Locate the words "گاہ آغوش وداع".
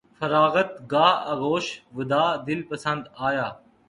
0.91-2.29